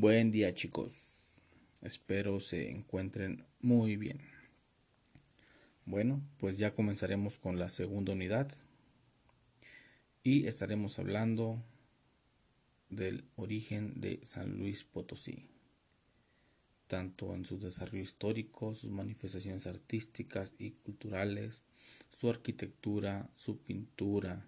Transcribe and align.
Buen 0.00 0.30
día 0.30 0.54
chicos, 0.54 1.42
espero 1.82 2.38
se 2.38 2.70
encuentren 2.70 3.44
muy 3.60 3.96
bien. 3.96 4.20
Bueno, 5.86 6.22
pues 6.38 6.56
ya 6.56 6.72
comenzaremos 6.72 7.36
con 7.38 7.58
la 7.58 7.68
segunda 7.68 8.12
unidad 8.12 8.48
y 10.22 10.46
estaremos 10.46 11.00
hablando 11.00 11.60
del 12.90 13.24
origen 13.34 14.00
de 14.00 14.20
San 14.22 14.56
Luis 14.56 14.84
Potosí, 14.84 15.48
tanto 16.86 17.34
en 17.34 17.44
su 17.44 17.58
desarrollo 17.58 18.04
histórico, 18.04 18.74
sus 18.74 18.92
manifestaciones 18.92 19.66
artísticas 19.66 20.54
y 20.60 20.70
culturales, 20.70 21.64
su 22.16 22.30
arquitectura, 22.30 23.28
su 23.34 23.58
pintura, 23.58 24.46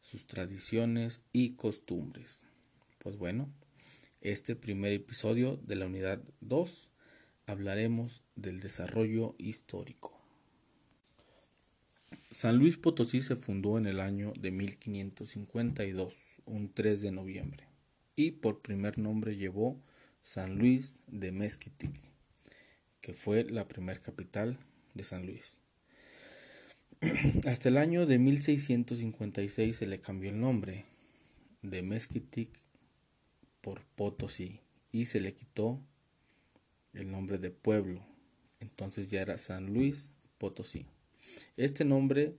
sus 0.00 0.26
tradiciones 0.26 1.20
y 1.34 1.50
costumbres. 1.50 2.44
Pues 2.98 3.18
bueno, 3.18 3.52
este 4.24 4.56
primer 4.56 4.94
episodio 4.94 5.58
de 5.58 5.76
la 5.76 5.84
unidad 5.84 6.18
2 6.40 6.90
hablaremos 7.46 8.24
del 8.36 8.60
desarrollo 8.60 9.34
histórico. 9.36 10.18
San 12.30 12.56
Luis 12.56 12.78
Potosí 12.78 13.20
se 13.20 13.36
fundó 13.36 13.76
en 13.76 13.84
el 13.84 14.00
año 14.00 14.32
de 14.40 14.50
1552, 14.50 16.40
un 16.46 16.72
3 16.72 17.02
de 17.02 17.10
noviembre, 17.12 17.68
y 18.16 18.30
por 18.30 18.62
primer 18.62 18.96
nombre 18.96 19.36
llevó 19.36 19.78
San 20.22 20.58
Luis 20.58 21.02
de 21.06 21.30
Mezquitic, 21.30 21.92
que 23.02 23.12
fue 23.12 23.44
la 23.44 23.68
primer 23.68 24.00
capital 24.00 24.58
de 24.94 25.04
San 25.04 25.26
Luis. 25.26 25.60
Hasta 27.44 27.68
el 27.68 27.76
año 27.76 28.06
de 28.06 28.18
1656 28.18 29.76
se 29.76 29.86
le 29.86 30.00
cambió 30.00 30.30
el 30.30 30.40
nombre 30.40 30.86
de 31.60 31.82
Mezquitic 31.82 32.64
por 33.64 33.82
Potosí 33.96 34.60
y 34.92 35.06
se 35.06 35.20
le 35.20 35.34
quitó 35.34 35.80
el 36.92 37.10
nombre 37.10 37.38
de 37.38 37.50
pueblo. 37.50 38.04
Entonces 38.60 39.10
ya 39.10 39.22
era 39.22 39.38
San 39.38 39.72
Luis 39.72 40.12
Potosí. 40.36 40.84
Este 41.56 41.86
nombre 41.86 42.36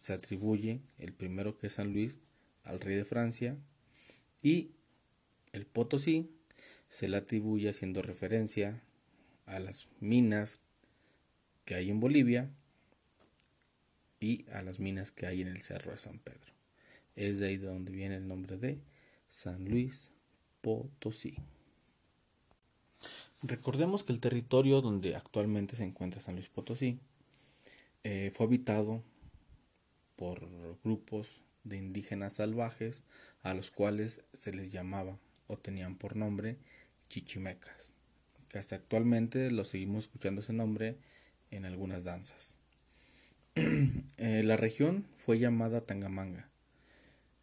se 0.00 0.12
atribuye, 0.12 0.80
el 0.98 1.12
primero 1.12 1.56
que 1.56 1.68
es 1.68 1.74
San 1.74 1.92
Luis, 1.92 2.18
al 2.64 2.80
rey 2.80 2.96
de 2.96 3.04
Francia 3.04 3.56
y 4.42 4.72
el 5.52 5.66
Potosí 5.66 6.32
se 6.88 7.06
le 7.06 7.18
atribuye 7.18 7.68
haciendo 7.68 8.02
referencia 8.02 8.82
a 9.44 9.60
las 9.60 9.86
minas 10.00 10.60
que 11.64 11.76
hay 11.76 11.90
en 11.90 12.00
Bolivia 12.00 12.50
y 14.18 14.46
a 14.50 14.62
las 14.62 14.80
minas 14.80 15.12
que 15.12 15.26
hay 15.26 15.42
en 15.42 15.48
el 15.48 15.62
Cerro 15.62 15.92
de 15.92 15.98
San 15.98 16.18
Pedro. 16.18 16.52
Es 17.14 17.38
de 17.38 17.46
ahí 17.46 17.56
de 17.56 17.68
donde 17.68 17.92
viene 17.92 18.16
el 18.16 18.26
nombre 18.26 18.56
de 18.56 18.80
San 19.28 19.64
Luis 19.64 20.10
Potosí. 20.66 21.36
Recordemos 23.44 24.02
que 24.02 24.12
el 24.12 24.18
territorio 24.18 24.80
donde 24.80 25.14
actualmente 25.14 25.76
se 25.76 25.84
encuentra 25.84 26.20
San 26.20 26.34
Luis 26.34 26.48
Potosí 26.48 26.98
eh, 28.02 28.32
fue 28.34 28.46
habitado 28.46 29.04
por 30.16 30.48
grupos 30.82 31.42
de 31.62 31.76
indígenas 31.76 32.32
salvajes 32.32 33.04
a 33.44 33.54
los 33.54 33.70
cuales 33.70 34.22
se 34.32 34.52
les 34.52 34.72
llamaba 34.72 35.16
o 35.46 35.56
tenían 35.56 35.94
por 35.94 36.16
nombre 36.16 36.56
chichimecas, 37.10 37.92
que 38.48 38.58
hasta 38.58 38.74
actualmente 38.74 39.52
lo 39.52 39.64
seguimos 39.64 40.06
escuchando 40.06 40.40
ese 40.40 40.52
nombre 40.52 40.96
en 41.52 41.64
algunas 41.64 42.02
danzas. 42.02 42.56
Eh, 44.18 44.42
la 44.42 44.56
región 44.56 45.06
fue 45.16 45.38
llamada 45.38 45.82
Tangamanga. 45.82 46.48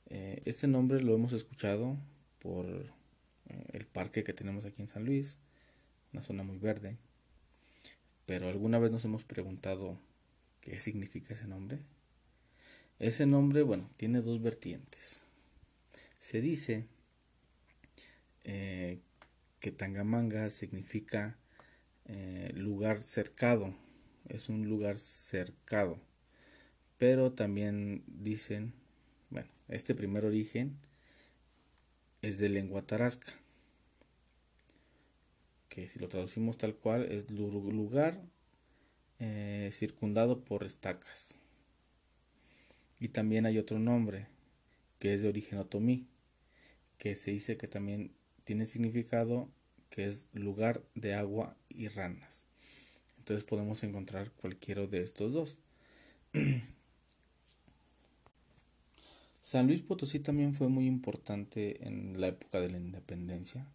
Eh, 0.08 0.42
este 0.44 0.68
nombre 0.68 1.02
lo 1.02 1.14
hemos 1.16 1.32
escuchado 1.32 1.96
por 2.40 2.92
el 3.72 3.86
parque 3.86 4.24
que 4.24 4.34
tenemos 4.34 4.66
aquí 4.66 4.82
en 4.82 4.90
San 4.90 5.06
Luis, 5.06 5.38
una 6.12 6.22
zona 6.22 6.44
muy 6.44 6.58
verde. 6.58 6.98
Pero 8.26 8.50
alguna 8.50 8.80
vez 8.80 8.92
nos 8.92 9.06
hemos 9.06 9.24
preguntado 9.24 10.00
qué 10.62 10.80
significa 10.80 11.34
ese 11.34 11.48
nombre. 11.48 11.80
Ese 13.00 13.26
nombre, 13.26 13.64
bueno, 13.64 13.90
tiene 13.98 14.22
dos 14.22 14.42
vertientes. 14.42 15.24
Se 16.20 16.40
dice 16.40 16.88
eh, 18.46 19.00
que 19.60 19.72
Tangamanga 19.72 20.50
significa 20.50 21.38
eh, 22.06 22.52
lugar 22.56 23.02
cercado, 23.02 23.76
es 24.30 24.50
un 24.50 24.68
lugar 24.70 24.98
cercado. 24.98 26.00
Pero 26.98 27.34
también 27.34 28.04
dicen, 28.08 28.74
bueno, 29.30 29.50
este 29.68 29.96
primer 29.96 30.24
origen 30.26 30.78
es 32.22 32.40
de 32.40 32.48
lengua 32.50 32.84
tarasca, 32.84 33.34
que 35.74 35.90
si 35.90 35.98
lo 35.98 36.08
traducimos 36.08 36.56
tal 36.56 36.76
cual 36.76 37.12
es 37.12 37.32
lugar 37.32 38.22
eh, 39.18 39.72
circundado 39.72 40.46
por 40.46 40.64
estacas. 40.64 41.40
Y 43.00 43.08
también 43.08 43.48
hay 43.48 43.58
otro 43.58 43.80
nombre 43.80 44.28
que 45.00 45.16
es 45.16 45.24
de 45.24 45.30
origen 45.30 45.58
otomí, 45.58 46.06
que 47.00 47.16
se 47.16 47.32
dice 47.32 47.58
que 47.58 47.68
también 47.68 48.12
tiene 48.44 48.68
significado 48.68 49.50
que 49.90 50.06
es 50.06 50.28
lugar 50.34 50.84
de 50.94 51.16
agua 51.16 51.58
y 51.70 51.88
ranas. 51.88 52.46
Entonces 53.18 53.44
podemos 53.44 53.84
encontrar 53.84 54.30
cualquiera 54.34 54.86
de 54.86 55.02
estos 55.02 55.34
dos. 55.34 55.58
San 59.42 59.66
Luis 59.66 59.82
Potosí 59.82 60.20
también 60.20 60.54
fue 60.54 60.70
muy 60.70 60.86
importante 60.86 61.88
en 61.88 62.22
la 62.22 62.28
época 62.28 62.62
de 62.62 62.70
la 62.70 62.78
independencia. 62.78 63.68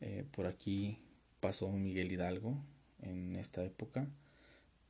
Eh, 0.00 0.24
por 0.30 0.46
aquí 0.46 0.98
pasó 1.40 1.70
Miguel 1.72 2.12
Hidalgo 2.12 2.56
en 3.02 3.36
esta 3.36 3.64
época. 3.64 4.08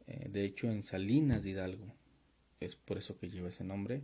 Eh, 0.07 0.29
de 0.31 0.45
hecho, 0.45 0.71
en 0.71 0.83
Salinas 0.83 1.45
de 1.45 1.51
Hidalgo, 1.51 1.95
es 2.61 2.77
por 2.77 2.99
eso 2.99 3.17
que 3.17 3.29
lleva 3.31 3.49
ese 3.49 3.65
nombre, 3.65 4.03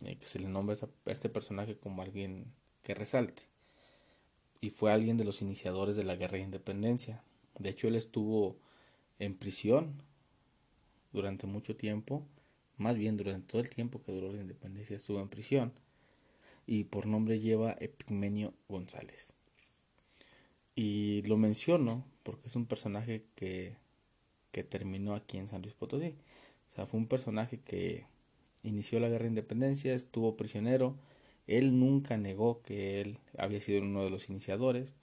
eh, 0.00 0.16
que 0.16 0.26
se 0.26 0.40
le 0.40 0.48
nombre 0.48 0.76
a 0.80 1.10
este 1.10 1.28
personaje 1.28 1.76
como 1.76 2.02
alguien 2.02 2.52
que 2.82 2.94
resalte 2.94 3.51
y 4.62 4.70
fue 4.70 4.92
alguien 4.92 5.18
de 5.18 5.24
los 5.24 5.42
iniciadores 5.42 5.96
de 5.96 6.04
la 6.04 6.16
guerra 6.16 6.38
de 6.38 6.44
independencia. 6.44 7.22
De 7.58 7.68
hecho, 7.68 7.88
él 7.88 7.96
estuvo 7.96 8.56
en 9.18 9.34
prisión 9.34 10.00
durante 11.12 11.48
mucho 11.48 11.76
tiempo, 11.76 12.24
más 12.78 12.96
bien 12.96 13.16
durante 13.16 13.48
todo 13.48 13.60
el 13.60 13.68
tiempo 13.68 14.00
que 14.02 14.12
duró 14.12 14.32
la 14.32 14.40
independencia 14.40 14.96
estuvo 14.96 15.20
en 15.20 15.28
prisión 15.28 15.72
y 16.64 16.84
por 16.84 17.06
nombre 17.06 17.40
lleva 17.40 17.76
Epigmenio 17.80 18.54
González. 18.68 19.34
Y 20.76 21.22
lo 21.22 21.36
menciono 21.36 22.06
porque 22.22 22.46
es 22.46 22.54
un 22.54 22.66
personaje 22.66 23.24
que, 23.34 23.74
que 24.52 24.62
terminó 24.62 25.16
aquí 25.16 25.38
en 25.38 25.48
San 25.48 25.62
Luis 25.62 25.74
Potosí. 25.74 26.14
O 26.70 26.74
sea, 26.74 26.86
fue 26.86 27.00
un 27.00 27.08
personaje 27.08 27.58
que 27.60 28.06
inició 28.62 29.00
la 29.00 29.08
guerra 29.08 29.24
de 29.24 29.30
independencia, 29.30 29.92
estuvo 29.92 30.36
prisionero, 30.36 30.96
él 31.46 31.78
nunca 31.78 32.16
negó 32.16 32.62
que 32.62 33.00
él 33.00 33.18
había 33.36 33.60
sido 33.60 33.82
uno 33.82 34.04
de 34.04 34.10
los 34.10 34.28
iniciadores. 34.28 34.94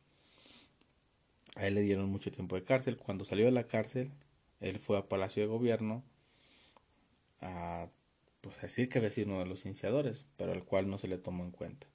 A 1.55 1.67
él 1.67 1.75
le 1.75 1.81
dieron 1.81 2.09
mucho 2.09 2.31
tiempo 2.31 2.55
de 2.55 2.63
cárcel. 2.63 2.97
Cuando 2.97 3.25
salió 3.25 3.45
de 3.45 3.51
la 3.51 3.67
cárcel, 3.67 4.11
él 4.61 4.79
fue 4.79 4.97
a 4.97 5.07
Palacio 5.07 5.43
de 5.43 5.47
Gobierno 5.47 6.03
a, 7.41 7.89
pues, 8.41 8.57
a 8.59 8.63
decir 8.63 8.89
que 8.89 8.99
había 8.99 9.09
sido 9.09 9.29
uno 9.29 9.39
de 9.39 9.45
los 9.45 9.65
iniciadores, 9.65 10.25
pero 10.37 10.51
al 10.53 10.63
cual 10.63 10.89
no 10.89 10.97
se 10.97 11.07
le 11.07 11.17
tomó 11.17 11.43
en 11.43 11.51
cuenta. 11.51 11.87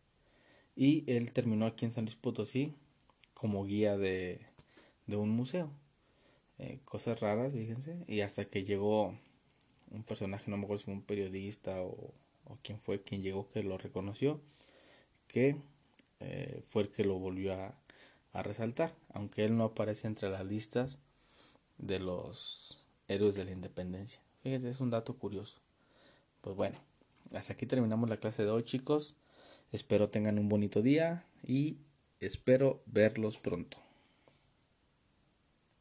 Y 0.77 1.05
él 1.11 1.33
terminó 1.33 1.67
aquí 1.67 1.85
en 1.85 1.93
San 1.93 2.05
Luis 2.05 2.17
Potosí 2.17 2.75
como 3.35 3.65
guía 3.65 3.97
de, 3.97 4.41
de 5.07 5.17
un 5.17 5.31
museo. 5.31 5.71
Eh, 6.59 6.81
cosas 6.85 7.21
raras, 7.21 7.53
fíjense. 7.53 7.97
Y 8.07 8.21
hasta 8.21 8.45
que 8.47 8.65
llegó 8.65 9.15
un 9.91 10.03
personaje, 10.05 10.51
no 10.51 10.57
me 10.57 10.65
acuerdo 10.65 10.85
si 10.85 10.91
un 10.91 11.03
periodista 11.03 11.83
o, 11.83 12.13
o 12.45 12.59
quién 12.63 12.79
fue 12.79 13.03
quien 13.03 13.23
llegó 13.23 13.49
que 13.49 13.63
lo 13.63 13.79
reconoció, 13.79 14.41
que 15.29 15.57
eh, 16.21 16.63
fue 16.67 16.83
el 16.83 16.91
que 16.91 17.05
lo 17.05 17.19
volvió 17.19 17.55
a, 17.55 17.75
a 18.33 18.43
resaltar, 18.43 18.95
aunque 19.13 19.45
él 19.45 19.57
no 19.57 19.65
aparece 19.65 20.07
entre 20.07 20.31
las 20.31 20.45
listas 20.45 20.99
de 21.79 22.01
los 22.01 22.83
héroes 23.09 23.35
de 23.37 23.45
la 23.45 23.53
independencia. 23.53 24.21
Fíjense, 24.43 24.71
es 24.71 24.81
un 24.81 24.91
dato 24.91 25.17
curioso. 25.17 25.59
Pues 26.41 26.57
bueno, 26.57 26.79
hasta 27.33 27.55
aquí 27.55 27.67
terminamos 27.67 28.09
la 28.09 28.19
clase 28.19 28.43
de 28.43 28.51
hoy, 28.51 28.65
chicos. 28.65 29.15
Espero 29.73 30.11
tengan 30.11 30.39
un 30.39 30.49
bonito 30.49 30.83
día 30.83 31.27
y 31.43 31.79
espero 32.21 32.83
verlos 32.87 33.39
pronto. 33.39 33.84